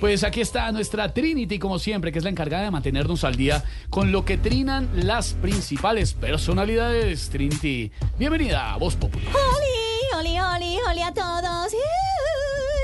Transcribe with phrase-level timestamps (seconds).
[0.00, 3.64] Pues aquí está nuestra Trinity, como siempre, que es la encargada de mantenernos al día
[3.88, 7.30] con lo que trinan las principales personalidades.
[7.30, 9.28] Trinity, bienvenida a Voz Popular.
[9.28, 10.18] ¡Holi!
[10.18, 11.72] ¡Holi, holi, holi a todos!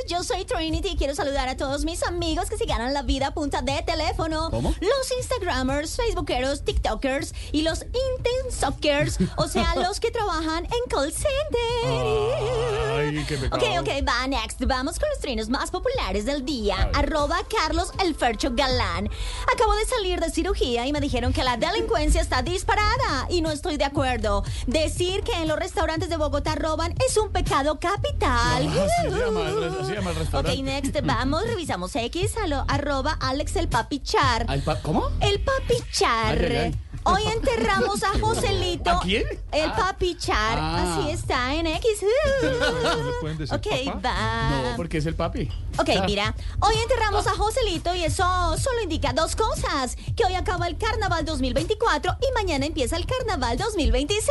[0.08, 3.28] Yo soy Trinity y quiero saludar a todos mis amigos que se ganan la vida
[3.28, 4.50] a punta de teléfono.
[4.50, 4.74] ¿Cómo?
[4.80, 7.84] Los Instagramers, Facebookeros, TikTokers y los
[8.18, 12.81] Intensokers, o sea, los que trabajan en call center.
[12.96, 13.62] Ay, qué pecado.
[13.62, 14.60] Ok, ok, va, next.
[14.66, 16.90] Vamos con los trinos más populares del día.
[16.94, 19.08] Arroba Carlos El Fercho Galán.
[19.52, 23.50] Acabo de salir de cirugía y me dijeron que la delincuencia está disparada y no
[23.50, 24.44] estoy de acuerdo.
[24.66, 28.68] Decir que en los restaurantes de Bogotá roban es un pecado capital.
[28.68, 30.58] Ah, así se llama el res- así se llama el restaurante.
[30.58, 30.96] Ok, next.
[31.04, 32.36] Vamos, revisamos X.
[32.36, 34.44] a lo- arroba Alex el Papichar.
[34.48, 35.08] Al pa- ¿Cómo?
[35.20, 36.38] El Papichar.
[36.38, 36.74] Ay.
[37.04, 38.90] Hoy enterramos a Joselito.
[38.90, 39.24] ¿A quién?
[39.50, 39.76] El Ah.
[39.76, 40.58] Papichar.
[40.58, 40.98] Ah.
[41.00, 42.02] Así está en X.
[42.42, 43.66] ¿Le pueden decir ok,
[44.04, 44.50] va.
[44.50, 45.50] No, porque es el papi.
[45.78, 48.22] Ok, mira, hoy enterramos a Joselito y eso
[48.56, 49.96] solo indica dos cosas.
[50.16, 54.28] Que hoy acaba el carnaval 2024 y mañana empieza el carnaval 2025.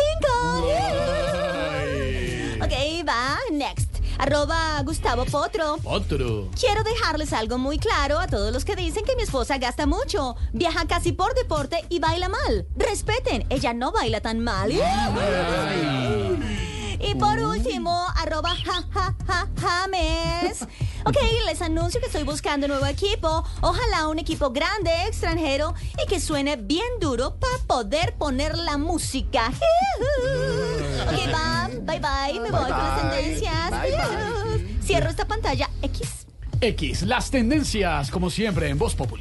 [1.82, 2.60] Ay.
[2.62, 3.91] Ok, va, next.
[4.22, 5.78] Arroba Gustavo Potro.
[5.84, 6.48] Otro.
[6.60, 10.36] Quiero dejarles algo muy claro a todos los que dicen que mi esposa gasta mucho,
[10.54, 12.68] viaja casi por deporte y baila mal.
[12.76, 14.72] Respeten, ella no baila tan mal.
[17.00, 20.68] Y por último, arroba ja, ja, ja, James.
[21.04, 23.44] Ok, les anuncio que estoy buscando un nuevo equipo.
[23.62, 29.52] Ojalá un equipo grande, extranjero y que suene bien duro para poder poner la música.
[31.02, 33.10] Ok, va, bye bye, me voy con bye.
[33.10, 33.51] Bye, bye.
[34.84, 36.26] Cierro esta pantalla X.
[36.60, 39.20] X, las tendencias, como siempre, en Voz Popular.